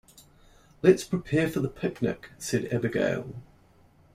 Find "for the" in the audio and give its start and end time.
1.47-1.69